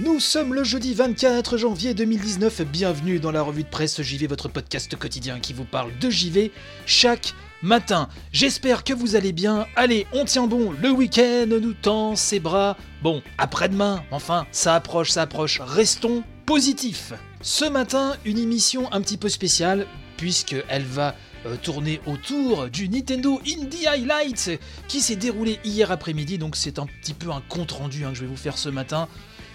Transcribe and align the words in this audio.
Nous 0.00 0.20
sommes 0.20 0.54
le 0.54 0.62
jeudi 0.62 0.94
24 0.94 1.56
janvier 1.56 1.92
2019, 1.92 2.62
bienvenue 2.62 3.18
dans 3.18 3.32
la 3.32 3.42
revue 3.42 3.64
de 3.64 3.68
presse 3.68 4.00
JV, 4.00 4.28
votre 4.28 4.48
podcast 4.48 4.94
quotidien 4.94 5.40
qui 5.40 5.52
vous 5.52 5.64
parle 5.64 5.90
de 5.98 6.08
JV 6.08 6.52
chaque 6.86 7.34
matin. 7.62 8.08
J'espère 8.30 8.84
que 8.84 8.92
vous 8.92 9.16
allez 9.16 9.32
bien. 9.32 9.66
Allez, 9.74 10.06
on 10.12 10.24
tient 10.24 10.46
bon, 10.46 10.70
le 10.70 10.92
week-end 10.92 11.48
nous 11.48 11.72
tend 11.72 12.14
ses 12.14 12.38
bras. 12.38 12.76
Bon, 13.02 13.22
après-demain, 13.38 14.04
enfin, 14.12 14.46
ça 14.52 14.76
approche, 14.76 15.10
ça 15.10 15.22
approche, 15.22 15.60
restons 15.60 16.22
positifs. 16.46 17.12
Ce 17.40 17.64
matin, 17.64 18.14
une 18.24 18.38
émission 18.38 18.92
un 18.92 19.00
petit 19.00 19.16
peu 19.16 19.28
spéciale, 19.28 19.84
puisqu'elle 20.16 20.84
va 20.84 21.16
euh, 21.44 21.56
tourner 21.60 22.00
autour 22.06 22.68
du 22.68 22.88
Nintendo 22.88 23.40
Indie 23.44 23.88
Highlights 23.88 24.60
qui 24.86 25.00
s'est 25.00 25.16
déroulé 25.16 25.58
hier 25.64 25.90
après-midi, 25.90 26.38
donc 26.38 26.54
c'est 26.54 26.78
un 26.78 26.86
petit 26.86 27.14
peu 27.14 27.32
un 27.32 27.42
compte-rendu 27.48 28.04
hein, 28.04 28.10
que 28.10 28.16
je 28.16 28.20
vais 28.20 28.28
vous 28.28 28.36
faire 28.36 28.58
ce 28.58 28.68
matin 28.68 29.08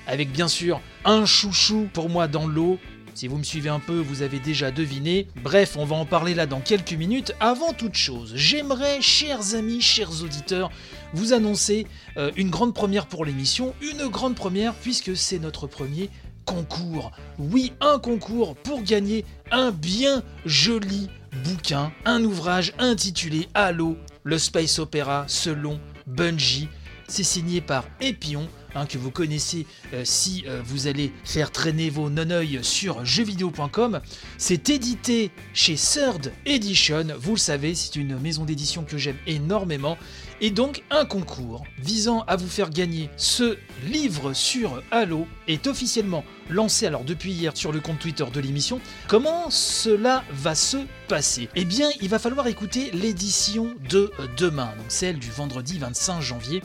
avec 0.07 0.31
bien 0.31 0.47
sûr 0.47 0.81
un 1.05 1.25
chouchou 1.25 1.87
pour 1.93 2.09
moi 2.09 2.27
dans 2.27 2.47
l'eau. 2.47 2.79
Si 3.13 3.27
vous 3.27 3.37
me 3.37 3.43
suivez 3.43 3.69
un 3.69 3.79
peu, 3.79 3.99
vous 3.99 4.23
avez 4.23 4.39
déjà 4.39 4.71
deviné. 4.71 5.27
Bref, 5.43 5.75
on 5.77 5.85
va 5.85 5.95
en 5.95 6.05
parler 6.05 6.33
là 6.33 6.47
dans 6.47 6.61
quelques 6.61 6.93
minutes. 6.93 7.35
Avant 7.39 7.73
toute 7.73 7.93
chose, 7.93 8.33
j'aimerais, 8.35 9.01
chers 9.01 9.53
amis, 9.53 9.81
chers 9.81 10.23
auditeurs, 10.23 10.71
vous 11.13 11.33
annoncer 11.33 11.85
euh, 12.17 12.31
une 12.35 12.49
grande 12.49 12.73
première 12.73 13.05
pour 13.05 13.23
l'émission. 13.23 13.75
Une 13.81 14.07
grande 14.07 14.35
première 14.35 14.73
puisque 14.73 15.15
c'est 15.15 15.37
notre 15.37 15.67
premier 15.67 16.09
concours. 16.45 17.11
Oui, 17.37 17.73
un 17.81 17.99
concours 17.99 18.55
pour 18.55 18.81
gagner 18.81 19.25
un 19.51 19.71
bien 19.71 20.23
joli 20.45 21.09
bouquin, 21.43 21.91
un 22.05 22.23
ouvrage 22.23 22.73
intitulé 22.79 23.47
Halo, 23.53 23.97
le 24.23 24.37
Space 24.37 24.79
Opera 24.79 25.25
selon 25.27 25.79
Bungie. 26.07 26.69
C'est 27.07 27.23
signé 27.23 27.61
par 27.61 27.85
Epion, 28.01 28.47
hein, 28.75 28.85
que 28.85 28.97
vous 28.97 29.11
connaissez 29.11 29.65
euh, 29.93 30.03
si 30.05 30.43
euh, 30.47 30.61
vous 30.65 30.87
allez 30.87 31.11
faire 31.23 31.51
traîner 31.51 31.89
vos 31.89 32.09
non-oeils 32.09 32.59
sur 32.61 33.03
jeuxvideo.com. 33.05 34.01
C'est 34.37 34.69
édité 34.69 35.31
chez 35.53 35.75
Third 35.75 36.31
Edition, 36.45 37.07
vous 37.17 37.33
le 37.33 37.39
savez, 37.39 37.75
c'est 37.75 37.95
une 37.95 38.17
maison 38.19 38.45
d'édition 38.45 38.83
que 38.83 38.97
j'aime 38.97 39.17
énormément. 39.27 39.97
Et 40.41 40.51
donc 40.51 40.83
un 40.89 41.05
concours 41.05 41.63
visant 41.79 42.21
à 42.27 42.35
vous 42.35 42.47
faire 42.47 42.69
gagner 42.69 43.09
ce 43.15 43.57
livre 43.85 44.33
sur 44.33 44.81
Halo 44.91 45.25
est 45.47 45.67
officiellement 45.67 46.25
lancé 46.49 46.85
alors 46.85 47.03
depuis 47.03 47.31
hier 47.31 47.55
sur 47.55 47.71
le 47.71 47.79
compte 47.79 47.99
Twitter 47.99 48.25
de 48.33 48.39
l'émission. 48.39 48.81
Comment 49.07 49.49
cela 49.49 50.23
va 50.31 50.55
se 50.55 50.77
passer? 51.07 51.49
Eh 51.55 51.65
bien, 51.65 51.89
il 52.01 52.09
va 52.09 52.19
falloir 52.19 52.47
écouter 52.47 52.91
l'édition 52.91 53.73
de 53.89 54.11
demain, 54.37 54.73
donc 54.77 54.87
celle 54.89 55.19
du 55.19 55.29
vendredi 55.29 55.79
25 55.79 56.21
janvier. 56.21 56.61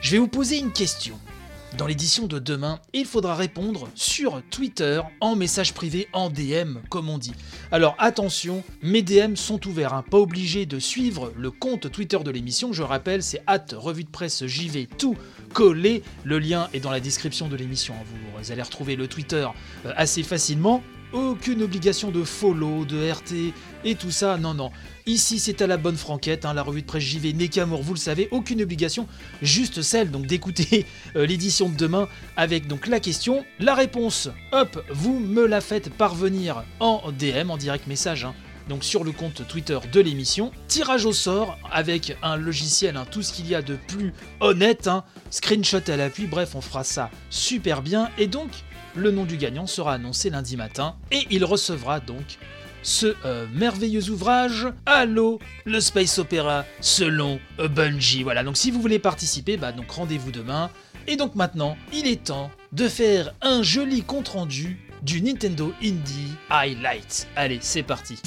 Je 0.00 0.12
vais 0.12 0.18
vous 0.18 0.28
poser 0.28 0.58
une 0.58 0.72
question. 0.72 1.18
Dans 1.78 1.86
l'édition 1.86 2.26
de 2.26 2.38
demain, 2.38 2.80
il 2.94 3.04
faudra 3.04 3.34
répondre 3.34 3.88
sur 3.94 4.42
Twitter 4.50 5.02
en 5.20 5.36
message 5.36 5.74
privé, 5.74 6.08
en 6.14 6.30
DM, 6.30 6.78
comme 6.88 7.10
on 7.10 7.18
dit. 7.18 7.34
Alors 7.70 7.94
attention, 7.98 8.64
mes 8.80 9.02
DM 9.02 9.34
sont 9.34 9.66
ouverts, 9.68 9.92
hein, 9.92 10.02
pas 10.10 10.16
obligé 10.16 10.64
de 10.64 10.78
suivre 10.78 11.34
le 11.36 11.50
compte 11.50 11.92
Twitter 11.92 12.18
de 12.24 12.30
l'émission. 12.30 12.72
Je 12.72 12.82
rappelle, 12.82 13.22
c'est 13.22 13.42
at 13.46 13.66
revue 13.74 14.04
de 14.04 14.08
presse 14.08 14.46
JV 14.46 14.86
tout 14.86 15.16
collé. 15.52 16.02
Le 16.24 16.38
lien 16.38 16.70
est 16.72 16.80
dans 16.80 16.90
la 16.90 17.00
description 17.00 17.46
de 17.46 17.56
l'émission. 17.56 17.92
hein. 17.94 18.04
Vous 18.42 18.52
allez 18.52 18.62
retrouver 18.62 18.96
le 18.96 19.06
Twitter 19.06 19.46
euh, 19.84 19.92
assez 19.96 20.22
facilement. 20.22 20.82
Aucune 21.16 21.62
obligation 21.62 22.10
de 22.10 22.24
follow, 22.24 22.84
de 22.84 23.10
RT 23.10 23.54
et 23.84 23.94
tout 23.94 24.10
ça, 24.10 24.36
non, 24.36 24.52
non. 24.52 24.70
Ici, 25.06 25.38
c'est 25.38 25.62
à 25.62 25.66
la 25.66 25.78
bonne 25.78 25.96
franquette, 25.96 26.44
hein, 26.44 26.52
la 26.52 26.62
revue 26.62 26.82
de 26.82 26.86
presse 26.86 27.04
JV 27.04 27.32
qu'amour, 27.48 27.82
vous 27.82 27.94
le 27.94 27.98
savez, 27.98 28.28
aucune 28.32 28.60
obligation, 28.60 29.08
juste 29.40 29.80
celle 29.80 30.10
donc 30.10 30.26
d'écouter 30.26 30.84
euh, 31.16 31.24
l'édition 31.24 31.70
de 31.70 31.74
demain 31.74 32.06
avec 32.36 32.66
donc 32.66 32.86
la 32.86 33.00
question, 33.00 33.46
la 33.60 33.74
réponse, 33.74 34.28
hop, 34.52 34.84
vous 34.90 35.18
me 35.18 35.46
la 35.46 35.62
faites 35.62 35.88
parvenir 35.88 36.64
en 36.80 37.10
DM, 37.12 37.50
en 37.50 37.56
direct 37.56 37.86
message, 37.86 38.26
hein, 38.26 38.34
donc 38.68 38.84
sur 38.84 39.02
le 39.02 39.12
compte 39.12 39.48
Twitter 39.48 39.78
de 39.90 40.00
l'émission. 40.02 40.52
Tirage 40.68 41.06
au 41.06 41.14
sort 41.14 41.56
avec 41.72 42.14
un 42.22 42.36
logiciel, 42.36 42.98
hein, 42.98 43.06
tout 43.10 43.22
ce 43.22 43.32
qu'il 43.32 43.48
y 43.48 43.54
a 43.54 43.62
de 43.62 43.76
plus 43.88 44.12
honnête, 44.40 44.90
screenshot 45.30 45.80
à 45.88 45.96
l'appui, 45.96 46.26
bref, 46.26 46.54
on 46.54 46.60
fera 46.60 46.84
ça 46.84 47.10
super 47.30 47.80
bien. 47.80 48.10
Et 48.18 48.26
donc, 48.26 48.50
le 48.96 49.10
nom 49.10 49.24
du 49.24 49.36
gagnant 49.36 49.66
sera 49.66 49.94
annoncé 49.94 50.30
lundi 50.30 50.56
matin 50.56 50.96
et 51.10 51.26
il 51.30 51.44
recevra 51.44 52.00
donc 52.00 52.38
ce 52.82 53.14
euh, 53.24 53.46
merveilleux 53.52 54.10
ouvrage 54.10 54.68
Halo, 54.86 55.40
le 55.64 55.80
Space 55.80 56.18
Opera 56.18 56.64
selon 56.80 57.40
Bungie. 57.58 58.22
Voilà, 58.22 58.44
donc 58.44 58.56
si 58.56 58.70
vous 58.70 58.80
voulez 58.80 58.98
participer, 58.98 59.56
bah 59.56 59.72
donc 59.72 59.90
rendez-vous 59.90 60.30
demain. 60.30 60.70
Et 61.08 61.16
donc 61.16 61.34
maintenant, 61.34 61.76
il 61.92 62.06
est 62.06 62.24
temps 62.24 62.50
de 62.72 62.88
faire 62.88 63.32
un 63.42 63.62
joli 63.62 64.02
compte 64.02 64.28
rendu 64.28 64.78
du 65.02 65.22
Nintendo 65.22 65.72
Indie 65.82 66.32
Highlights. 66.50 67.28
Allez, 67.36 67.58
c'est 67.60 67.84
parti. 67.84 68.18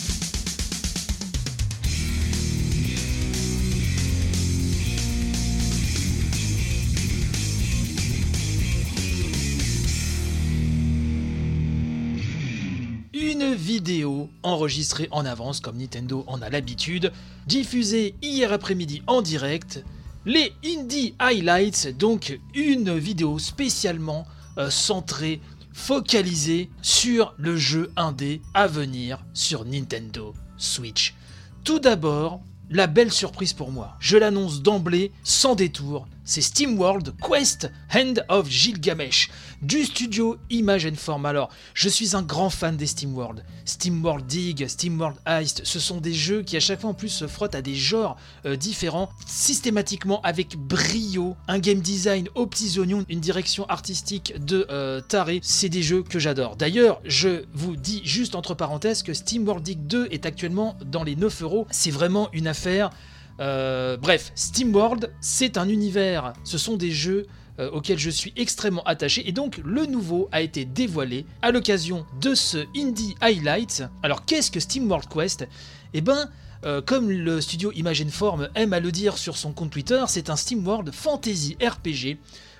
Vidéo 13.59 14.29
enregistrée 14.41 15.07
en 15.11 15.25
avance 15.25 15.59
comme 15.59 15.77
Nintendo 15.77 16.23
en 16.27 16.41
a 16.41 16.49
l'habitude, 16.49 17.11
diffusée 17.45 18.15
hier 18.21 18.51
après-midi 18.51 19.03
en 19.05 19.21
direct, 19.21 19.83
les 20.25 20.53
Indie 20.65 21.13
Highlights, 21.19 21.97
donc 21.97 22.39
une 22.55 22.97
vidéo 22.97 23.37
spécialement 23.37 24.25
euh, 24.57 24.69
centrée, 24.69 25.41
focalisée 25.73 26.69
sur 26.81 27.33
le 27.37 27.55
jeu 27.55 27.91
indé 27.95 28.41
à 28.53 28.67
venir 28.67 29.23
sur 29.33 29.65
Nintendo 29.65 30.33
Switch. 30.57 31.15
Tout 31.63 31.79
d'abord, 31.79 32.41
la 32.69 32.87
belle 32.87 33.11
surprise 33.11 33.53
pour 33.53 33.71
moi, 33.71 33.95
je 33.99 34.17
l'annonce 34.17 34.61
d'emblée, 34.61 35.11
sans 35.23 35.55
détour, 35.55 36.07
c'est 36.29 36.41
SteamWorld 36.41 37.15
Quest 37.27 37.71
Hand 37.91 38.23
of 38.29 38.47
Gilgamesh 38.47 39.31
du 39.63 39.83
studio 39.83 40.37
Image 40.51 40.85
and 40.85 40.95
Form. 40.95 41.25
Alors, 41.25 41.49
je 41.73 41.89
suis 41.89 42.15
un 42.15 42.21
grand 42.21 42.51
fan 42.51 42.77
des 42.77 42.85
SteamWorld. 42.85 43.43
SteamWorld 43.65 44.27
Dig, 44.27 44.67
SteamWorld 44.67 45.17
Heist, 45.25 45.61
ce 45.63 45.79
sont 45.79 45.99
des 45.99 46.13
jeux 46.13 46.43
qui 46.43 46.55
à 46.55 46.59
chaque 46.59 46.81
fois 46.81 46.91
en 46.91 46.93
plus 46.93 47.09
se 47.09 47.25
frottent 47.25 47.55
à 47.55 47.63
des 47.63 47.73
genres 47.73 48.15
euh, 48.45 48.55
différents, 48.55 49.09
systématiquement 49.25 50.21
avec 50.21 50.55
brio, 50.55 51.35
un 51.47 51.57
game 51.57 51.79
design 51.79 52.29
aux 52.35 52.45
petits 52.45 52.77
oignons, 52.77 53.05
une 53.09 53.21
direction 53.21 53.65
artistique 53.65 54.33
de 54.37 54.67
euh, 54.69 55.01
taré. 55.01 55.39
C'est 55.41 55.69
des 55.69 55.81
jeux 55.81 56.03
que 56.03 56.19
j'adore. 56.19 56.57
D'ailleurs, 56.57 57.01
je 57.05 57.45
vous 57.55 57.75
dis 57.75 58.01
juste 58.05 58.35
entre 58.35 58.53
parenthèses 58.53 59.01
que 59.01 59.15
SteamWorld 59.15 59.63
Dig 59.63 59.79
2 59.87 60.09
est 60.11 60.27
actuellement 60.27 60.77
dans 60.85 61.03
les 61.03 61.15
9 61.15 61.41
euros. 61.41 61.65
C'est 61.71 61.91
vraiment 61.91 62.29
une 62.33 62.45
affaire. 62.45 62.91
Euh, 63.39 63.97
bref, 63.97 64.31
SteamWorld, 64.35 65.11
c'est 65.21 65.57
un 65.57 65.69
univers, 65.69 66.33
ce 66.43 66.57
sont 66.57 66.75
des 66.75 66.91
jeux 66.91 67.25
euh, 67.59 67.69
auxquels 67.71 67.99
je 67.99 68.09
suis 68.09 68.33
extrêmement 68.35 68.83
attaché 68.83 69.27
et 69.27 69.31
donc 69.31 69.61
le 69.63 69.85
nouveau 69.85 70.27
a 70.31 70.41
été 70.41 70.65
dévoilé 70.65 71.25
à 71.41 71.51
l'occasion 71.51 72.05
de 72.21 72.35
ce 72.35 72.65
Indie 72.75 73.15
Highlights. 73.21 73.83
Alors 74.03 74.25
qu'est-ce 74.25 74.51
que 74.51 74.59
SteamWorld 74.59 75.07
Quest? 75.07 75.47
Eh 75.93 76.01
ben, 76.01 76.29
euh, 76.65 76.81
comme 76.81 77.09
le 77.09 77.39
studio 77.39 77.71
Image 77.73 78.05
Form 78.07 78.49
aime 78.55 78.73
à 78.73 78.81
le 78.81 78.91
dire 78.91 79.17
sur 79.17 79.37
son 79.37 79.53
compte 79.53 79.71
Twitter, 79.71 80.03
c'est 80.07 80.29
un 80.29 80.35
SteamWorld 80.35 80.91
Fantasy 80.91 81.55
RPG. 81.61 82.17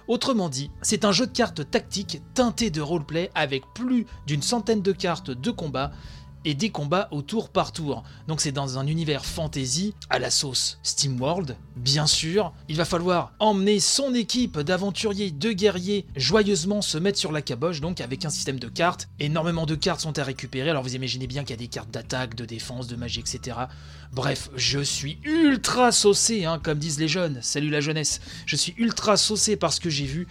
Autrement 0.08 0.50
dit, 0.50 0.72
c'est 0.82 1.06
un 1.06 1.12
jeu 1.12 1.28
de 1.28 1.32
cartes 1.32 1.70
tactique 1.70 2.22
teinté 2.34 2.72
de 2.72 2.82
roleplay 2.82 3.30
avec 3.36 3.64
plus 3.76 4.08
d'une 4.26 4.42
centaine 4.42 4.82
de 4.82 4.92
cartes 4.92 5.30
de 5.30 5.52
combat 5.52 5.92
et 6.46 6.54
des 6.54 6.70
combats 6.70 7.08
au 7.12 7.22
tour 7.22 7.50
par 7.50 7.72
tour. 7.72 8.04
Donc 8.28 8.42
c'est 8.42 8.52
dans 8.52 8.78
un 8.80 8.88
univers 8.88 9.26
fantasy 9.26 9.94
à 10.10 10.20
la 10.20 10.32
sauce 10.32 10.80
SteamWorld, 10.84 11.58
bien 11.76 12.08
sûr. 12.08 12.54
Il 12.68 12.78
va 12.78 12.86
falloir 12.86 13.34
emmener 13.40 13.80
son 13.80 14.14
équipe 14.14 14.60
d'aventuriers, 14.60 15.32
de 15.32 15.52
guerriers, 15.52 16.06
joyeusement 16.16 16.82
se 16.82 16.98
mettre 16.98 17.18
sur 17.18 17.32
la 17.32 17.42
caboche, 17.42 17.82
donc 17.82 18.02
avec 18.02 18.26
un 18.26 18.30
système 18.30 18.60
de 18.60 18.68
cartes. 18.68 19.10
Énormément 19.20 19.66
de 19.66 19.76
cartes 19.76 20.02
sont 20.02 20.18
à 20.18 20.24
récupérer, 20.24 20.70
alors 20.70 20.84
vous 20.84 20.96
imaginez 20.96 21.28
bien 21.28 21.44
qu'il 21.44 21.52
y 21.52 21.54
a 21.54 21.58
des 21.58 21.68
cartes 21.68 21.92
d'attaque, 21.92 22.36
de 22.36 22.46
défense, 22.46 22.88
de 22.88 22.96
magie, 22.96 23.20
etc. 23.20 23.58
Bref, 24.12 24.50
je 24.56 24.80
suis 24.80 25.20
ultra 25.24 25.92
saucé, 25.92 26.46
hein, 26.46 26.60
comme 26.62 26.80
disent 26.80 27.00
les 27.00 27.08
jeunes. 27.08 27.40
Salut 27.42 27.70
la 27.70 27.82
jeunesse. 27.82 28.22
Je 28.46 28.56
suis 28.56 28.74
ultra 28.78 29.18
saucé 29.18 29.56
par 29.56 29.72
ce 29.72 29.80
que 29.80 29.90
j'ai 29.90 30.06
vu. 30.06 30.28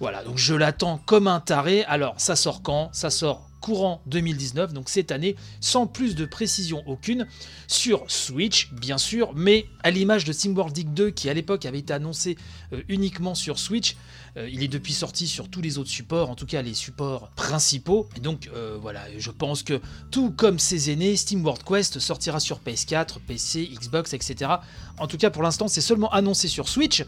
Voilà, 0.00 0.22
donc 0.24 0.36
je 0.36 0.54
l'attends 0.54 0.98
comme 1.06 1.28
un 1.28 1.40
taré. 1.40 1.84
Alors, 1.84 2.14
ça 2.18 2.36
sort 2.36 2.62
quand? 2.62 2.90
Ça 2.92 3.08
sort 3.08 3.48
courant 3.62 4.02
2019, 4.06 4.74
donc 4.74 4.90
cette 4.90 5.10
année, 5.10 5.36
sans 5.60 5.86
plus 5.86 6.14
de 6.14 6.26
précision 6.26 6.82
aucune, 6.86 7.26
sur 7.68 8.04
Switch, 8.10 8.70
bien 8.72 8.98
sûr, 8.98 9.32
mais 9.34 9.66
à 9.82 9.90
l'image 9.90 10.24
de 10.24 10.32
SimWorld 10.32 10.74
Dig 10.74 10.92
2, 10.92 11.10
qui 11.10 11.30
à 11.30 11.34
l'époque 11.34 11.64
avait 11.64 11.78
été 11.78 11.94
annoncé 11.94 12.36
euh, 12.72 12.82
uniquement 12.88 13.34
sur 13.34 13.58
Switch, 13.58 13.96
euh, 14.36 14.48
il 14.50 14.62
est 14.62 14.68
depuis 14.68 14.92
sorti 14.92 15.28
sur 15.28 15.48
tous 15.48 15.60
les 15.60 15.78
autres 15.78 15.90
supports, 15.90 16.30
en 16.30 16.34
tout 16.34 16.46
cas 16.46 16.62
les 16.62 16.74
supports 16.74 17.30
principaux. 17.36 18.08
Et 18.16 18.20
donc 18.20 18.50
euh, 18.54 18.78
voilà, 18.80 19.02
je 19.16 19.30
pense 19.30 19.62
que 19.62 19.80
tout 20.10 20.30
comme 20.30 20.58
ses 20.58 20.90
aînés, 20.90 21.16
SteamWorld 21.16 21.62
Quest 21.62 21.98
sortira 21.98 22.40
sur 22.40 22.60
PS4, 22.60 23.20
PC, 23.26 23.70
Xbox, 23.72 24.12
etc. 24.12 24.50
En 24.98 25.06
tout 25.06 25.18
cas 25.18 25.30
pour 25.30 25.42
l'instant 25.42 25.68
c'est 25.68 25.80
seulement 25.80 26.10
annoncé 26.10 26.48
sur 26.48 26.68
Switch. 26.68 27.04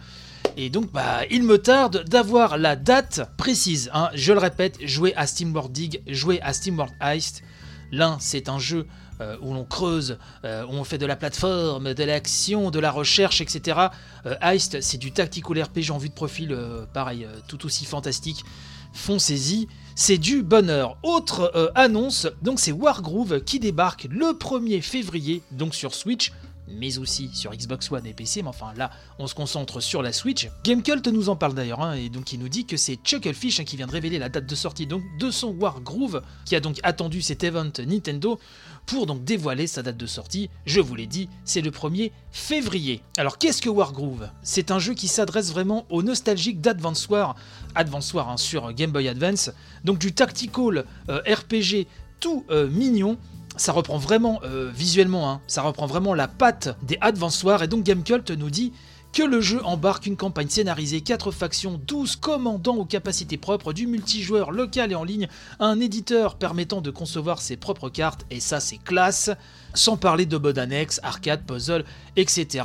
Et 0.57 0.71
donc, 0.71 0.93
bah, 0.93 1.23
il 1.31 1.43
me 1.43 1.59
tarde 1.59 2.05
d'avoir 2.09 2.59
la 2.59 2.77
date 2.77 3.23
précise. 3.37 3.91
hein. 3.93 4.11
Je 4.15 4.33
le 4.33 4.39
répète, 4.39 4.79
jouer 4.87 5.13
à 5.17 5.27
SteamWorld 5.27 5.73
Dig, 5.73 6.03
jouer 6.07 6.41
à 6.43 6.53
SteamWorld 6.53 6.93
Heist. 7.01 7.43
L'un, 7.91 8.19
c'est 8.21 8.49
un 8.49 8.59
jeu 8.59 8.87
euh, 9.21 9.37
où 9.43 9.53
l'on 9.53 9.65
creuse, 9.65 10.19
euh, 10.45 10.65
où 10.67 10.71
on 10.71 10.85
fait 10.85 10.99
de 10.99 11.07
la 11.07 11.17
plateforme, 11.17 11.95
de 11.95 12.05
l'action, 12.05 12.71
de 12.71 12.79
la 12.79 12.91
recherche, 12.93 13.41
etc. 13.41 13.89
Euh, 14.27 14.37
Heist, 14.41 14.81
c'est 14.81 14.99
du 14.99 15.13
tactical 15.13 15.61
RPG 15.63 15.91
en 15.91 15.99
vue 15.99 16.09
de 16.09 16.15
profil, 16.15 16.57
pareil, 16.93 17.27
tout 17.49 17.67
aussi 17.67 17.85
fantastique. 17.85 18.45
Foncez-y, 18.93 19.67
c'est 19.97 20.19
du 20.19 20.45
bonheur. 20.45 20.99
Autre 21.03 21.73
annonce, 21.75 22.29
donc 22.43 22.61
c'est 22.61 22.73
Wargroove 22.73 23.41
qui 23.41 23.59
débarque 23.59 24.07
le 24.09 24.27
1er 24.39 24.83
février, 24.83 25.43
donc 25.51 25.75
sur 25.75 25.95
Switch 25.95 26.33
mais 26.69 26.99
aussi 26.99 27.31
sur 27.35 27.53
Xbox 27.53 27.91
One 27.91 28.07
et 28.07 28.13
PC, 28.15 28.43
mais 28.43 28.49
enfin 28.49 28.73
là, 28.77 28.91
on 29.19 29.27
se 29.27 29.35
concentre 29.35 29.81
sur 29.81 30.03
la 30.03 30.13
Switch. 30.13 30.49
Gamecult 30.65 31.07
nous 31.09 31.29
en 31.29 31.37
parle 31.37 31.55
d'ailleurs, 31.55 31.83
hein, 31.83 31.95
et 31.95 32.09
donc 32.09 32.33
il 32.33 32.41
nous 32.41 32.49
dit 32.49 32.65
que 32.67 32.77
c'est 32.77 32.99
Chucklefish 33.05 33.61
hein, 33.61 33.65
qui 33.65 33.77
vient 33.77 33.87
de 33.87 33.93
révéler 33.93 34.19
la 34.19 34.29
date 34.29 34.47
de 34.47 34.55
sortie 34.55 34.87
donc, 34.87 35.03
de 35.19 35.31
son 35.31 35.49
Wargroove, 35.49 36.23
qui 36.45 36.57
a 36.57 36.61
donc 36.61 36.79
attendu 36.83 37.23
cet 37.23 37.45
event 37.45 37.71
Nintendo 37.87 38.39
pour 38.87 39.07
donc 39.07 39.25
dévoiler 39.25 39.67
sa 39.67 39.83
date 39.83 39.97
de 39.97 40.07
sortie. 40.07 40.51
Je 40.67 40.81
vous 40.81 40.95
l'ai 40.95 41.07
dit, 41.07 41.29
c'est 41.45 41.61
le 41.61 41.71
1er 41.71 42.13
février. 42.31 43.03
Alors 43.17 43.39
qu'est-ce 43.39 43.63
que 43.63 43.69
Wargroove 43.69 44.29
C'est 44.43 44.71
un 44.71 44.79
jeu 44.79 44.95
qui 44.95 45.09
s'adresse 45.09 45.53
vraiment 45.53 45.87
aux 45.91 46.03
nostalgiques 46.03 46.61
d'Advance 46.61 47.09
War, 47.09 47.37
Advance 47.75 48.13
War 48.13 48.29
hein, 48.29 48.37
sur 48.37 48.73
Game 48.73 48.91
Boy 48.91 49.09
Advance, 49.09 49.51
donc 49.85 49.99
du 49.99 50.13
tactical 50.13 50.85
euh, 51.09 51.21
RPG 51.27 51.87
tout 52.21 52.45
euh, 52.51 52.69
mignon 52.69 53.19
ça 53.57 53.73
reprend 53.73 53.99
vraiment 53.99 54.41
euh, 54.45 54.71
visuellement, 54.75 55.31
hein, 55.31 55.41
ça 55.47 55.63
reprend 55.63 55.87
vraiment 55.87 56.15
la 56.15 56.29
patte 56.29 56.77
des 56.83 56.99
Advance 57.01 57.43
Wars 57.45 57.63
et 57.63 57.69
donc 57.69 57.85
Gamecult 57.85 58.31
nous 58.31 58.51
dit 58.51 58.73
que 59.13 59.23
le 59.23 59.41
jeu 59.41 59.65
embarque 59.65 60.07
une 60.07 60.17
campagne 60.17 60.49
scénarisée, 60.49 61.01
4 61.01 61.31
factions, 61.31 61.81
12 61.87 62.17
commandants 62.17 62.77
aux 62.77 62.85
capacités 62.85 63.37
propres, 63.37 63.73
du 63.73 63.87
multijoueur 63.87 64.51
local 64.51 64.91
et 64.91 64.97
en 64.97 65.05
ligne, 65.05 65.29
un 65.61 65.79
éditeur 65.79 66.35
permettant 66.35 66.81
de 66.81 66.91
concevoir 66.91 67.41
ses 67.41 67.57
propres 67.57 67.91
cartes, 67.91 68.27
et 68.33 68.41
ça 68.41 68.59
c'est 68.59 68.79
classe, 68.79 69.31
sans 69.73 69.97
parler 69.97 70.27
de 70.27 70.37
mode 70.37 70.59
annexe, 70.59 70.99
arcade, 71.05 71.47
puzzle, 71.47 71.85
etc. 72.17 72.65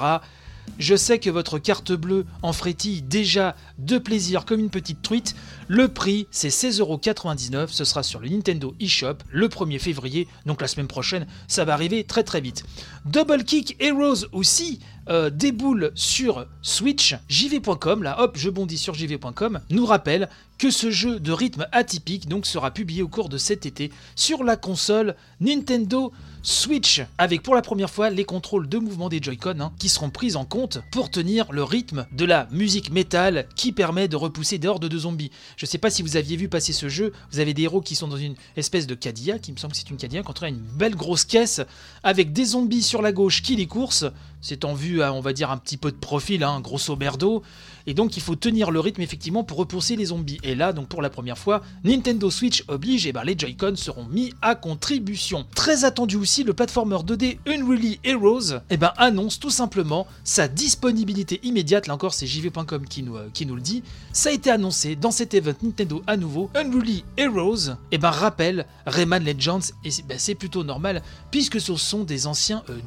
Je 0.77 0.95
sais 0.95 1.19
que 1.19 1.29
votre 1.29 1.59
carte 1.59 1.91
bleue 1.91 2.25
en 2.41 2.53
frétille 2.53 3.01
déjà 3.01 3.55
de 3.77 3.97
plaisir 3.97 4.45
comme 4.45 4.59
une 4.59 4.69
petite 4.69 5.01
truite. 5.01 5.35
Le 5.67 5.87
prix, 5.87 6.27
c'est 6.31 6.49
16,99€. 6.49 7.67
Ce 7.67 7.83
sera 7.83 8.03
sur 8.03 8.19
le 8.19 8.29
Nintendo 8.29 8.75
eShop 8.79 9.17
le 9.31 9.47
1er 9.47 9.79
février. 9.79 10.27
Donc 10.45 10.61
la 10.61 10.67
semaine 10.67 10.87
prochaine, 10.87 11.27
ça 11.47 11.65
va 11.65 11.73
arriver 11.73 12.03
très 12.03 12.23
très 12.23 12.41
vite. 12.41 12.63
Double 13.05 13.43
Kick 13.43 13.75
Heroes 13.79 14.25
aussi 14.31 14.79
euh, 15.09 15.31
déboule 15.31 15.91
sur 15.95 16.45
Switch. 16.61 17.15
JV.com, 17.29 18.03
là 18.03 18.21
hop, 18.21 18.37
je 18.37 18.49
bondis 18.49 18.77
sur 18.77 18.93
JV.com, 18.93 19.59
nous 19.71 19.85
rappelle 19.85 20.29
que 20.59 20.69
ce 20.69 20.91
jeu 20.91 21.19
de 21.19 21.31
rythme 21.31 21.65
atypique 21.71 22.27
donc 22.27 22.45
sera 22.45 22.71
publié 22.71 23.01
au 23.01 23.07
cours 23.07 23.29
de 23.29 23.39
cet 23.39 23.65
été 23.65 23.91
sur 24.15 24.43
la 24.43 24.55
console 24.55 25.15
Nintendo 25.39 26.11
Switch, 26.41 27.01
avec 27.17 27.43
pour 27.43 27.53
la 27.53 27.61
première 27.61 27.89
fois 27.89 28.09
les 28.09 28.23
contrôles 28.23 28.69
de 28.69 28.77
mouvement 28.77 29.09
des 29.09 29.21
Joy-Con 29.21 29.59
hein, 29.59 29.73
qui 29.77 29.89
seront 29.89 30.09
pris 30.09 30.35
en 30.35 30.45
compte 30.45 30.79
pour 30.91 31.11
tenir 31.11 31.51
le 31.51 31.63
rythme 31.63 32.07
de 32.11 32.25
la 32.25 32.47
musique 32.51 32.91
métal 32.91 33.47
qui 33.55 33.71
permet 33.71 34.07
de 34.07 34.15
repousser 34.15 34.57
des 34.57 34.67
hordes 34.67 34.87
de 34.87 34.97
zombies. 34.97 35.31
Je 35.57 35.65
sais 35.65 35.77
pas 35.77 35.89
si 35.89 36.01
vous 36.01 36.15
aviez 36.15 36.37
vu 36.37 36.47
passer 36.47 36.73
ce 36.73 36.87
jeu, 36.87 37.11
vous 37.31 37.39
avez 37.39 37.53
des 37.53 37.63
héros 37.63 37.81
qui 37.81 37.95
sont 37.95 38.07
dans 38.07 38.17
une 38.17 38.35
espèce 38.55 38.87
de 38.87 38.95
Cadillac, 38.95 39.47
il 39.47 39.53
me 39.53 39.57
semble 39.57 39.73
que 39.73 39.79
c'est 39.79 39.89
une 39.89 39.97
Cadillac, 39.97 40.25
contre 40.25 40.43
une 40.43 40.57
belle 40.57 40.95
grosse 40.95 41.25
caisse 41.25 41.61
avec 42.03 42.31
des 42.31 42.45
zombies 42.45 42.83
sur 42.83 43.01
la 43.01 43.11
gauche 43.11 43.41
qui 43.41 43.55
les 43.55 43.67
coursent. 43.67 44.05
C'est 44.41 44.65
en 44.65 44.73
vue 44.73 45.01
à, 45.01 45.13
on 45.13 45.19
va 45.19 45.33
dire, 45.33 45.51
un 45.51 45.57
petit 45.57 45.77
peu 45.77 45.91
de 45.91 45.97
profil, 45.97 46.43
hein, 46.43 46.61
grosso 46.61 46.95
merdo. 46.95 47.43
Et 47.87 47.93
donc 47.93 48.17
il 48.17 48.23
faut 48.23 48.35
tenir 48.35 48.71
le 48.71 48.79
rythme 48.79 49.01
effectivement 49.01 49.43
pour 49.43 49.57
repousser 49.57 49.95
les 49.95 50.05
zombies. 50.05 50.37
Et 50.43 50.55
là, 50.55 50.73
donc 50.73 50.87
pour 50.87 51.01
la 51.01 51.09
première 51.09 51.37
fois, 51.37 51.61
Nintendo 51.83 52.29
Switch 52.29 52.63
oblige, 52.67 53.07
et 53.07 53.11
ben 53.11 53.23
les 53.23 53.37
Joy-Con 53.37 53.75
seront 53.75 54.05
mis 54.05 54.33
à 54.41 54.55
contribution. 54.55 55.45
Très 55.55 55.85
attendu 55.85 56.15
aussi, 56.15 56.43
le 56.43 56.53
platformer 56.53 56.97
2D 56.97 57.39
Unreally 57.47 57.99
Heroes 58.03 58.59
et 58.69 58.77
ben, 58.77 58.93
annonce 58.97 59.39
tout 59.39 59.49
simplement 59.49 60.07
sa 60.23 60.47
disponibilité 60.47 61.39
immédiate. 61.43 61.87
Là 61.87 61.95
encore, 61.95 62.13
c'est 62.13 62.27
JV.com 62.27 62.87
qui 62.87 63.03
nous, 63.03 63.17
euh, 63.17 63.29
qui 63.33 63.45
nous 63.45 63.55
le 63.55 63.61
dit. 63.61 63.83
Ça 64.13 64.29
a 64.29 64.33
été 64.33 64.51
annoncé 64.51 64.95
dans 64.95 65.11
cet 65.11 65.33
event 65.33 65.55
Nintendo 65.63 66.03
à 66.07 66.15
nouveau. 66.15 66.49
Unreally 66.55 67.03
Heroes 67.17 67.75
et 67.91 67.97
ben, 67.97 68.11
rappelle 68.11 68.65
Rayman 68.85 69.23
Legends, 69.23 69.59
et 69.83 69.89
ben, 70.07 70.19
c'est 70.19 70.35
plutôt 70.35 70.63
normal, 70.63 71.01
puisque 71.31 71.59
ce 71.59 71.75
sont 71.75 72.03
des 72.03 72.27
anciens 72.27 72.63
euh. 72.69 72.77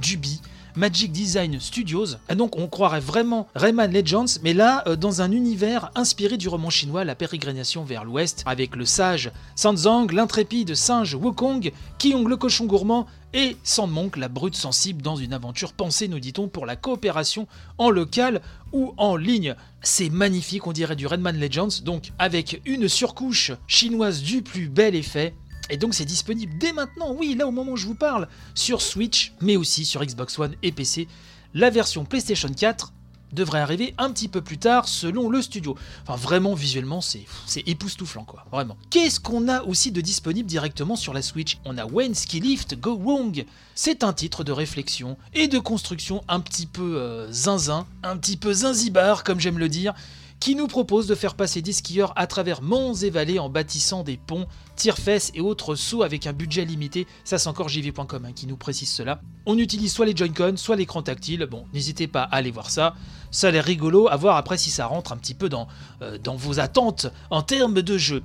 Magic 0.76 1.12
Design 1.12 1.60
Studios. 1.60 2.16
Et 2.28 2.34
donc 2.34 2.56
on 2.58 2.66
croirait 2.68 3.00
vraiment 3.00 3.48
Rayman 3.54 3.92
Legends, 3.92 4.38
mais 4.42 4.54
là 4.54 4.82
euh, 4.86 4.96
dans 4.96 5.22
un 5.22 5.30
univers 5.32 5.90
inspiré 5.94 6.36
du 6.36 6.48
roman 6.48 6.70
chinois 6.70 7.04
La 7.04 7.14
pérégrination 7.14 7.84
vers 7.84 8.04
l'ouest, 8.04 8.42
avec 8.46 8.76
le 8.76 8.84
sage 8.84 9.30
Sanzang, 9.56 10.12
l'intrépide 10.12 10.74
singe 10.74 11.14
Wukong, 11.14 11.72
Qiong 11.98 12.28
le 12.28 12.36
cochon 12.36 12.66
gourmand 12.66 13.06
et 13.34 13.56
Sandmonk, 13.62 14.16
la 14.16 14.28
brute 14.28 14.56
sensible 14.56 15.00
dans 15.00 15.16
une 15.16 15.32
aventure 15.32 15.72
pensée, 15.72 16.06
nous 16.06 16.20
dit-on, 16.20 16.48
pour 16.48 16.66
la 16.66 16.76
coopération 16.76 17.46
en 17.78 17.88
local 17.88 18.42
ou 18.72 18.92
en 18.98 19.16
ligne. 19.16 19.54
C'est 19.82 20.10
magnifique, 20.10 20.66
on 20.66 20.72
dirait 20.72 20.96
du 20.96 21.06
Rayman 21.06 21.38
Legends, 21.38 21.82
donc 21.82 22.12
avec 22.18 22.60
une 22.66 22.88
surcouche 22.88 23.52
chinoise 23.66 24.22
du 24.22 24.42
plus 24.42 24.68
bel 24.68 24.94
effet. 24.94 25.34
Et 25.70 25.76
donc 25.76 25.94
c'est 25.94 26.04
disponible 26.04 26.52
dès 26.58 26.72
maintenant, 26.72 27.14
oui, 27.18 27.34
là 27.34 27.46
au 27.46 27.50
moment 27.50 27.72
où 27.72 27.76
je 27.76 27.86
vous 27.86 27.94
parle, 27.94 28.28
sur 28.54 28.82
Switch, 28.82 29.32
mais 29.40 29.56
aussi 29.56 29.84
sur 29.84 30.04
Xbox 30.04 30.38
One 30.38 30.54
et 30.62 30.72
PC. 30.72 31.08
La 31.54 31.70
version 31.70 32.04
PlayStation 32.04 32.48
4 32.48 32.92
devrait 33.32 33.60
arriver 33.60 33.94
un 33.98 34.10
petit 34.10 34.28
peu 34.28 34.42
plus 34.42 34.58
tard 34.58 34.88
selon 34.88 35.30
le 35.30 35.42
studio. 35.42 35.76
Enfin 36.02 36.16
vraiment 36.16 36.54
visuellement 36.54 37.00
c'est 37.00 37.26
époustouflant 37.66 38.24
quoi, 38.24 38.44
vraiment. 38.52 38.76
Qu'est-ce 38.90 39.20
qu'on 39.20 39.48
a 39.48 39.62
aussi 39.62 39.90
de 39.90 40.00
disponible 40.00 40.48
directement 40.48 40.96
sur 40.96 41.14
la 41.14 41.22
Switch? 41.22 41.58
On 41.64 41.78
a 41.78 41.86
When 41.86 42.14
Ski 42.14 42.40
Lift 42.40 42.78
Go 42.78 42.96
Wrong. 42.96 43.44
C'est 43.74 44.04
un 44.04 44.12
titre 44.12 44.44
de 44.44 44.52
réflexion 44.52 45.16
et 45.34 45.48
de 45.48 45.58
construction 45.58 46.22
un 46.28 46.40
petit 46.40 46.66
peu 46.66 46.96
euh, 46.98 47.32
zinzin, 47.32 47.86
un 48.02 48.16
petit 48.16 48.36
peu 48.36 48.52
zinzibar 48.52 49.24
comme 49.24 49.40
j'aime 49.40 49.58
le 49.58 49.68
dire 49.68 49.94
qui 50.42 50.56
nous 50.56 50.66
propose 50.66 51.06
de 51.06 51.14
faire 51.14 51.36
passer 51.36 51.62
des 51.62 51.70
skieurs 51.70 52.12
à 52.16 52.26
travers 52.26 52.62
monts 52.62 52.94
et 52.94 53.10
vallées 53.10 53.38
en 53.38 53.48
bâtissant 53.48 54.02
des 54.02 54.16
ponts, 54.16 54.48
tire-fesses 54.74 55.30
et 55.36 55.40
autres 55.40 55.76
sauts 55.76 56.02
avec 56.02 56.26
un 56.26 56.32
budget 56.32 56.64
limité. 56.64 57.06
Ça, 57.22 57.38
c'est 57.38 57.48
encore 57.48 57.68
JV.com 57.68 58.24
hein, 58.24 58.32
qui 58.34 58.48
nous 58.48 58.56
précise 58.56 58.90
cela. 58.90 59.20
On 59.46 59.56
utilise 59.56 59.92
soit 59.92 60.04
les 60.04 60.16
Joy-Con, 60.16 60.54
soit 60.56 60.74
l'écran 60.74 61.00
tactile. 61.00 61.46
Bon, 61.48 61.64
n'hésitez 61.72 62.08
pas 62.08 62.22
à 62.24 62.38
aller 62.38 62.50
voir 62.50 62.70
ça. 62.70 62.96
Ça 63.30 63.46
a 63.46 63.50
l'air 63.52 63.64
rigolo, 63.64 64.08
à 64.08 64.16
voir 64.16 64.36
après 64.36 64.58
si 64.58 64.70
ça 64.70 64.86
rentre 64.86 65.12
un 65.12 65.16
petit 65.16 65.34
peu 65.34 65.48
dans, 65.48 65.68
euh, 66.02 66.18
dans 66.18 66.34
vos 66.34 66.58
attentes 66.58 67.06
en 67.30 67.42
termes 67.42 67.80
de 67.80 67.96
jeu. 67.96 68.24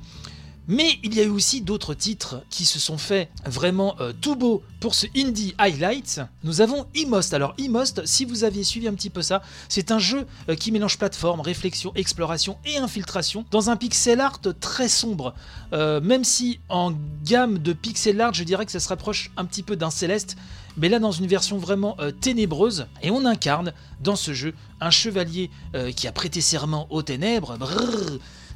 Mais 0.70 1.00
il 1.02 1.16
y 1.16 1.22
a 1.22 1.24
eu 1.24 1.30
aussi 1.30 1.62
d'autres 1.62 1.94
titres 1.94 2.44
qui 2.50 2.66
se 2.66 2.78
sont 2.78 2.98
faits 2.98 3.30
vraiment 3.46 3.96
euh, 4.02 4.12
tout 4.20 4.36
beau 4.36 4.64
pour 4.82 4.96
ce 4.96 5.08
Indie 5.16 5.56
Highlights. 5.58 6.20
Nous 6.44 6.60
avons 6.60 6.88
Emost. 6.94 7.34
Alors 7.34 7.56
Emost, 7.58 8.06
si 8.06 8.26
vous 8.26 8.44
aviez 8.44 8.66
suivi 8.66 8.88
un 8.90 8.94
petit 8.94 9.10
peu 9.10 9.22
ça, 9.22 9.42
c'est 9.70 9.92
un 9.92 10.00
jeu 10.00 10.28
euh, 10.50 10.56
qui 10.56 10.74
mélange 10.74 10.98
plateforme, 10.98 11.40
réflexion, 11.40 11.94
exploration 11.96 12.58
et 12.66 12.78
infiltration 12.78 13.46
dans 13.50 13.70
un 13.70 13.78
pixel 13.78 14.20
art 14.20 14.42
très 14.60 14.90
sombre. 14.90 15.34
Euh, 15.72 16.02
même 16.02 16.26
si 16.26 16.60
en 16.68 16.92
gamme 17.24 17.60
de 17.60 17.72
pixel 17.72 18.20
art, 18.20 18.34
je 18.34 18.44
dirais 18.44 18.66
que 18.66 18.72
ça 18.74 18.82
se 18.82 18.90
rapproche 18.90 19.32
un 19.38 19.46
petit 19.46 19.64
peu 19.64 19.78
d'un 19.78 19.90
Céleste, 19.90 20.36
mais 20.76 20.90
là 20.90 21.00
dans 21.00 21.14
une 21.14 21.28
version 21.28 21.58
vraiment 21.58 21.96
ténébreuse. 22.20 22.88
Et 23.02 23.10
on 23.10 23.26
incarne 23.26 23.72
dans 24.02 24.18
ce 24.18 24.34
jeu 24.34 24.54
un 24.80 24.92
chevalier 24.92 25.50
qui 25.96 26.08
a 26.08 26.12
prêté 26.12 26.40
serment 26.40 26.86
aux 26.92 27.02
ténèbres. 27.02 27.58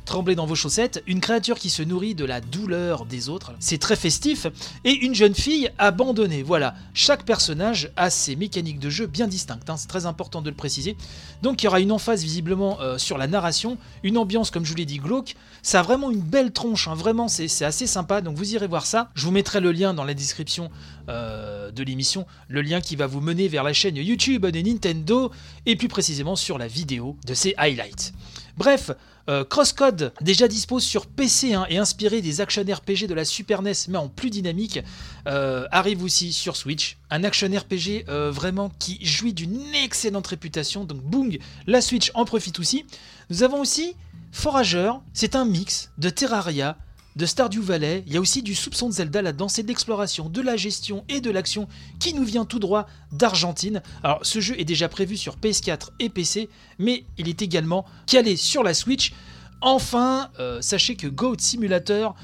Tremblez 0.05 0.35
dans 0.35 0.45
vos 0.45 0.55
chaussettes, 0.55 1.03
une 1.05 1.21
créature 1.21 1.59
qui 1.59 1.69
se 1.69 1.83
nourrit 1.83 2.15
de 2.15 2.25
la 2.25 2.41
douleur 2.41 3.05
des 3.05 3.29
autres, 3.29 3.53
c'est 3.59 3.77
très 3.77 3.95
festif, 3.95 4.47
et 4.83 4.91
une 4.91 5.13
jeune 5.13 5.35
fille 5.35 5.69
abandonnée. 5.77 6.43
Voilà, 6.43 6.75
chaque 6.93 7.23
personnage 7.23 7.91
a 7.95 8.09
ses 8.09 8.35
mécaniques 8.35 8.79
de 8.79 8.89
jeu 8.89 9.05
bien 9.05 9.27
distinctes, 9.27 9.69
hein, 9.69 9.77
c'est 9.77 9.87
très 9.87 10.05
important 10.05 10.41
de 10.41 10.49
le 10.49 10.55
préciser. 10.55 10.97
Donc 11.43 11.61
il 11.61 11.65
y 11.65 11.67
aura 11.67 11.79
une 11.79 11.91
emphase 11.91 12.23
visiblement 12.23 12.81
euh, 12.81 12.97
sur 12.97 13.17
la 13.17 13.27
narration, 13.27 13.77
une 14.03 14.17
ambiance 14.17 14.49
comme 14.49 14.65
je 14.65 14.71
vous 14.71 14.77
l'ai 14.77 14.85
dit 14.85 14.97
glauque, 14.97 15.35
ça 15.61 15.79
a 15.79 15.83
vraiment 15.83 16.09
une 16.09 16.21
belle 16.21 16.51
tronche, 16.51 16.87
hein, 16.87 16.95
vraiment 16.95 17.27
c'est 17.27 17.63
assez 17.63 17.87
sympa, 17.87 18.21
donc 18.21 18.35
vous 18.35 18.53
irez 18.53 18.67
voir 18.67 18.85
ça. 18.85 19.11
Je 19.13 19.25
vous 19.25 19.31
mettrai 19.31 19.59
le 19.59 19.71
lien 19.71 19.93
dans 19.93 20.03
la 20.03 20.13
description 20.13 20.71
euh, 21.09 21.71
de 21.71 21.83
l'émission, 21.83 22.25
le 22.47 22.61
lien 22.61 22.81
qui 22.81 22.95
va 22.95 23.07
vous 23.07 23.21
mener 23.21 23.47
vers 23.47 23.63
la 23.63 23.73
chaîne 23.73 23.95
YouTube 23.95 24.45
de 24.45 24.61
Nintendo, 24.61 25.31
et 25.65 25.75
plus 25.75 25.87
précisément 25.87 26.35
sur 26.35 26.57
la 26.57 26.67
vidéo 26.67 27.15
de 27.25 27.33
ces 27.33 27.53
highlights. 27.57 28.13
Bref, 28.61 28.91
euh, 29.27 29.43
Crosscode, 29.43 30.13
déjà 30.21 30.47
dispose 30.47 30.83
sur 30.83 31.07
PC 31.07 31.55
hein, 31.55 31.65
et 31.67 31.79
inspiré 31.79 32.21
des 32.21 32.41
action 32.41 32.61
RPG 32.61 33.07
de 33.07 33.15
la 33.15 33.25
Super 33.25 33.63
NES, 33.63 33.73
mais 33.89 33.97
en 33.97 34.07
plus 34.07 34.29
dynamique, 34.29 34.81
euh, 35.27 35.65
arrive 35.71 36.03
aussi 36.03 36.31
sur 36.31 36.55
Switch. 36.55 36.99
Un 37.09 37.23
action 37.23 37.47
RPG 37.47 38.05
euh, 38.07 38.29
vraiment 38.29 38.71
qui 38.77 39.03
jouit 39.03 39.33
d'une 39.33 39.73
excellente 39.73 40.27
réputation, 40.27 40.85
donc 40.85 41.01
boom, 41.01 41.31
la 41.65 41.81
Switch 41.81 42.11
en 42.13 42.23
profite 42.23 42.59
aussi. 42.59 42.85
Nous 43.31 43.41
avons 43.41 43.61
aussi 43.61 43.95
Forager, 44.31 44.91
c'est 45.11 45.35
un 45.35 45.43
mix 45.45 45.89
de 45.97 46.11
Terraria, 46.11 46.77
de 47.15 47.25
Stardew 47.25 47.61
Valley, 47.61 48.03
il 48.07 48.13
y 48.13 48.17
a 48.17 48.21
aussi 48.21 48.41
du 48.41 48.55
soupçon 48.55 48.87
de 48.87 48.93
Zelda 48.93 49.21
là-dedans, 49.21 49.49
c'est 49.49 49.63
de 49.63 49.67
l'exploration, 49.67 50.29
de 50.29 50.41
la 50.41 50.55
gestion 50.55 51.03
et 51.09 51.19
de 51.19 51.29
l'action 51.29 51.67
qui 51.99 52.13
nous 52.13 52.23
vient 52.23 52.45
tout 52.45 52.59
droit 52.59 52.87
d'Argentine. 53.11 53.81
Alors 54.03 54.19
ce 54.23 54.39
jeu 54.39 54.59
est 54.59 54.65
déjà 54.65 54.87
prévu 54.87 55.17
sur 55.17 55.35
PS4 55.37 55.89
et 55.99 56.09
PC, 56.09 56.49
mais 56.79 57.03
il 57.17 57.27
est 57.27 57.41
également 57.41 57.85
calé 58.07 58.37
sur 58.37 58.63
la 58.63 58.73
Switch. 58.73 59.13
Enfin, 59.61 60.29
euh, 60.39 60.61
sachez 60.61 60.95
que 60.95 61.07
Goat 61.07 61.35
Simulator 61.39 62.15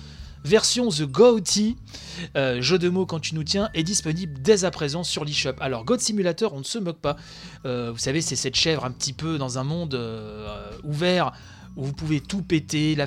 version 0.45 0.87
The 0.87 1.03
Goatee, 1.03 1.75
euh, 2.37 2.61
jeu 2.61 2.79
de 2.79 2.87
mots 2.87 3.05
quand 3.05 3.19
tu 3.19 3.35
nous 3.35 3.43
tiens, 3.43 3.69
est 3.73 3.83
disponible 3.83 4.41
dès 4.41 4.63
à 4.63 4.71
présent 4.71 5.03
sur 5.03 5.25
l'eShop. 5.25 5.55
Alors 5.59 5.83
Goat 5.83 5.99
Simulator, 5.99 6.53
on 6.53 6.59
ne 6.59 6.63
se 6.63 6.79
moque 6.79 6.99
pas. 6.99 7.17
Euh, 7.65 7.91
vous 7.91 7.97
savez, 7.97 8.21
c'est 8.21 8.37
cette 8.37 8.55
chèvre 8.55 8.85
un 8.85 8.91
petit 8.91 9.11
peu 9.11 9.37
dans 9.37 9.57
un 9.57 9.65
monde 9.65 9.99
ouvert 10.85 11.33
où 11.77 11.85
vous 11.85 11.93
pouvez 11.93 12.19
tout 12.19 12.41
péter, 12.41 12.97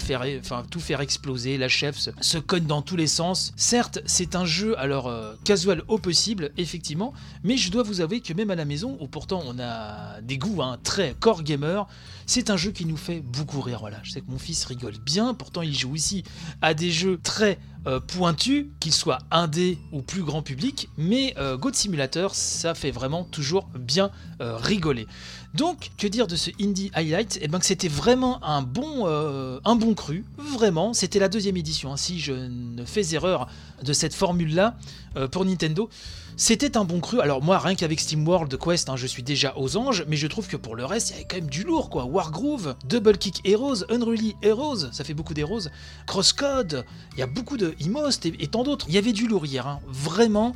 tout 0.71 0.81
faire 0.81 1.01
exploser, 1.01 1.59
la 1.59 1.69
chef 1.69 1.99
se, 1.99 2.11
se 2.21 2.39
cogne 2.39 2.67
dans 2.67 2.83
tous 2.83 2.97
les 2.97 3.09
sens. 3.09 3.53
Certes, 3.57 3.99
c'est 4.07 4.37
un 4.37 4.45
jeu 4.45 4.79
alors 4.79 5.09
euh, 5.09 5.35
casual 5.45 5.83
au 5.89 5.99
possible, 5.99 6.53
effectivement, 6.57 7.13
mais 7.43 7.57
je 7.57 7.71
dois 7.71 7.83
vous 7.83 8.01
avouer 8.01 8.21
que 8.21 8.33
même 8.33 8.51
à 8.51 8.55
la 8.55 8.65
maison, 8.65 8.97
où 9.01 9.09
pourtant 9.09 9.43
on 9.47 9.59
a 9.59 10.21
des 10.23 10.39
goûts 10.39 10.63
hein, 10.63 10.79
très 10.83 11.15
core 11.19 11.43
gamer, 11.43 11.87
c'est 12.27 12.49
un 12.49 12.57
jeu 12.57 12.71
qui 12.71 12.87
nous 12.87 12.97
fait 12.97 13.21
beaucoup 13.21 13.61
rire. 13.61 13.81
Voilà, 13.81 13.99
je 14.05 14.13
sais 14.13 14.21
que 14.21 14.31
mon 14.31 14.39
fils 14.39 14.65
rigole 14.65 14.99
bien, 15.05 15.35
pourtant 15.35 15.63
il 15.63 15.77
joue 15.77 15.97
ici 15.97 16.23
à 16.63 16.73
des 16.73 16.93
jeux 16.93 17.19
très 17.23 17.59
euh, 17.87 18.01
pointus, 18.01 18.67
qu'ils 18.79 18.93
soient 18.93 19.21
indé 19.31 19.79
ou 19.93 20.03
plus 20.03 20.23
grand 20.23 20.43
public, 20.43 20.89
mais 20.99 21.35
euh, 21.39 21.57
Goat 21.57 21.73
Simulator, 21.73 22.35
ça 22.35 22.75
fait 22.75 22.91
vraiment 22.91 23.25
toujours 23.25 23.69
bien 23.79 24.11
euh, 24.41 24.57
rigoler. 24.57 25.07
Donc, 25.55 25.91
que 25.99 26.07
dire 26.07 26.27
de 26.27 26.37
ce 26.37 26.51
Indie 26.61 26.91
Highlight? 26.95 27.39
Eh 27.43 27.49
bien 27.49 27.59
que 27.59 27.67
c'était 27.67 27.89
vraiment 27.89 28.45
un 28.45 28.63
bon, 28.63 29.07
euh, 29.07 29.59
un 29.65 29.75
bon 29.75 29.95
cru, 29.95 30.25
vraiment. 30.39 30.95
C'était 30.95 31.19
la 31.19 31.29
deuxième 31.29 31.57
édition, 31.57 31.93
hein, 31.93 31.97
si 31.97 32.21
je 32.21 32.33
ne 32.33 32.85
fais 32.85 33.15
erreur 33.15 33.49
de 33.83 33.93
cette 33.93 34.15
formule-là 34.15 34.77
euh, 35.17 35.29
pour 35.29 35.45
Nintendo. 35.45 35.89
C'était 36.37 36.77
un 36.77 36.85
bon 36.85 37.01
cru. 37.01 37.21
Alors 37.21 37.43
moi, 37.43 37.59
rien 37.59 37.75
qu'avec 37.75 38.01
SteamWorld 38.01 38.57
Quest, 38.59 38.89
hein, 38.89 38.97
je 38.97 39.07
suis 39.07 39.23
déjà 39.23 39.53
aux 39.57 39.77
anges, 39.77 40.05
mais 40.09 40.17
je 40.17 40.27
trouve 40.27 40.49
que 40.49 40.57
pour 40.57 40.75
le 40.75 40.85
reste, 40.85 41.11
il 41.11 41.13
y 41.13 41.15
avait 41.17 41.25
quand 41.25 41.37
même 41.37 41.51
du 41.51 41.65
lourd, 41.65 41.91
quoi. 41.91 42.05
Wargroove, 42.05 42.77
Double 42.89 43.19
Kick 43.19 43.47
Heroes, 43.47 43.85
Unruly 43.91 44.37
Heroes, 44.43 44.91
ça 44.93 45.05
fait 45.05 45.13
beaucoup 45.13 45.35
d'Heroes, 45.35 45.69
Crosscode, 46.07 46.87
il 47.13 47.19
y 47.19 47.23
a 47.23 47.27
beaucoup 47.27 47.59
de 47.59 47.75
Imost 47.81 48.25
et, 48.25 48.35
et 48.39 48.47
tant 48.47 48.63
d'autres. 48.63 48.87
Il 48.89 48.95
y 48.95 48.99
avait 48.99 49.13
du 49.13 49.27
lourd 49.27 49.45
hier, 49.45 49.67
hein. 49.67 49.81
vraiment. 49.87 50.55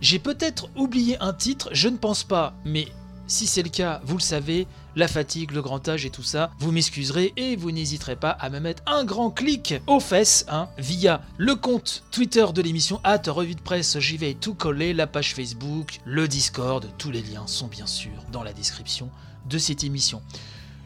J'ai 0.00 0.18
peut-être 0.18 0.70
oublié 0.76 1.18
un 1.20 1.32
titre, 1.32 1.68
je 1.72 1.88
ne 1.88 1.96
pense 1.96 2.24
pas, 2.24 2.54
mais 2.64 2.88
si 3.26 3.46
c'est 3.46 3.62
le 3.62 3.68
cas, 3.68 4.00
vous 4.04 4.16
le 4.16 4.22
savez, 4.22 4.66
la 4.98 5.06
fatigue, 5.08 5.52
le 5.52 5.62
grand 5.62 5.88
âge 5.88 6.04
et 6.04 6.10
tout 6.10 6.24
ça, 6.24 6.50
vous 6.58 6.72
m'excuserez 6.72 7.32
et 7.36 7.54
vous 7.54 7.70
n'hésiterez 7.70 8.16
pas 8.16 8.30
à 8.30 8.50
me 8.50 8.58
mettre 8.58 8.82
un 8.86 9.04
grand 9.04 9.30
clic 9.30 9.76
aux 9.86 10.00
fesses 10.00 10.44
hein, 10.48 10.68
via 10.76 11.22
le 11.36 11.54
compte 11.54 12.02
Twitter 12.10 12.44
de 12.52 12.60
l'émission 12.60 13.00
at 13.04 13.22
revue 13.28 13.54
de. 13.54 14.00
J'y 14.00 14.16
vais 14.16 14.34
tout 14.34 14.54
coller, 14.54 14.92
la 14.92 15.06
page 15.06 15.34
Facebook, 15.34 16.00
le 16.04 16.26
Discord, 16.26 16.84
tous 16.98 17.12
les 17.12 17.22
liens 17.22 17.46
sont 17.46 17.68
bien 17.68 17.86
sûr 17.86 18.10
dans 18.32 18.42
la 18.42 18.52
description 18.52 19.08
de 19.48 19.56
cette 19.56 19.84
émission. 19.84 20.20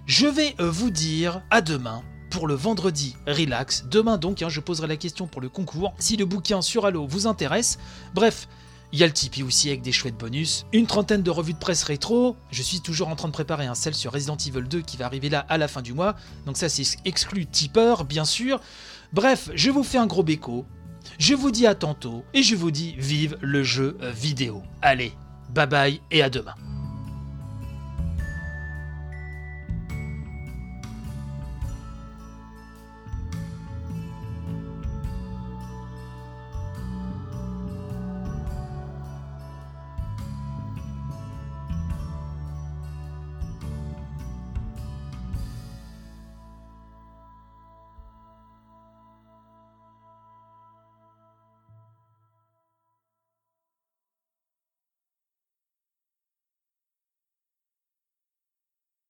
Je 0.05 0.27
vais 0.27 0.55
euh, 0.61 0.71
vous 0.71 0.91
dire 0.91 1.41
à 1.51 1.63
demain 1.63 2.03
pour 2.29 2.47
le 2.47 2.55
vendredi 2.55 3.17
relax. 3.27 3.85
Demain 3.91 4.19
donc, 4.19 4.43
hein, 4.43 4.51
je 4.51 4.61
poserai 4.61 4.89
la 4.89 4.97
question 4.97 5.27
pour 5.27 5.41
le 5.41 5.49
concours 5.49 5.95
si 5.99 6.19
le 6.19 6.27
bouquin 6.27 6.61
sur 6.61 6.85
Halo 6.85 7.07
vous 7.07 7.27
intéresse. 7.27 7.79
Bref, 8.15 8.47
il 8.93 8.99
y 8.99 9.03
a 9.03 9.07
le 9.07 9.13
Tipeee 9.13 9.43
aussi 9.43 9.69
avec 9.69 9.83
des 9.83 9.93
chouettes 9.93 10.19
bonus. 10.19 10.67
Une 10.73 10.87
trentaine 10.87 11.23
de 11.23 11.31
revues 11.31 11.55
de 11.55 11.59
presse 11.59 11.83
rétro. 11.83 12.37
Je 12.51 12.63
suis 12.63 12.81
toujours 12.81 13.09
en 13.09 13.17
train 13.17 13.29
de 13.29 13.33
préparer 13.33 13.67
un 13.67 13.75
sel 13.75 13.95
sur 13.95 14.13
Resident 14.13 14.37
Evil 14.37 14.69
2 14.69 14.83
qui 14.83 14.97
va 14.97 15.07
arriver 15.07 15.31
là 15.31 15.47
à 15.49 15.57
la 15.57 15.67
fin 15.67 15.81
du 15.81 15.95
mois. 15.95 16.15
Donc 16.47 16.57
ça 16.57 16.69
c'est 16.69 16.85
exclu 17.05 17.47
tipeur 17.47 18.05
bien 18.05 18.25
sûr. 18.25 18.61
Bref, 19.13 19.51
je 19.55 19.71
vous 19.71 19.83
fais 19.83 19.99
un 19.99 20.07
gros 20.07 20.23
béco. 20.23 20.67
Je 21.19 21.35
vous 21.35 21.51
dis 21.51 21.67
à 21.67 21.75
tantôt 21.75 22.25
et 22.35 22.43
je 22.43 22.55
vous 22.55 22.71
dis 22.71 22.95
vive 22.99 23.37
le 23.41 23.63
jeu 23.63 23.97
euh, 24.03 24.11
vidéo. 24.11 24.63
Allez, 24.83 25.13
bye 25.51 25.67
bye 25.67 26.01
et 26.11 26.23
à 26.23 26.31
demain. 26.31 26.55